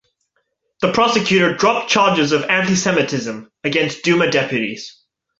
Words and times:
The 0.79 0.91
Prosecutor 0.93 1.53
dropped 1.55 1.91
charges 1.91 2.31
of 2.31 2.41
antisemitism 2.47 3.51
against 3.63 4.01
Duma 4.01 4.31
deputies. 4.31 4.97